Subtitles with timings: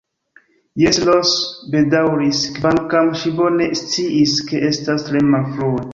[0.83, 1.33] Jes, Ros
[1.75, 5.87] bedaŭris, kvankam ŝi bone sciis, ke estas tre malfrue.